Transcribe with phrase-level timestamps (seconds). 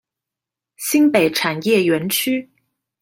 [0.77, 2.49] 新北產業園區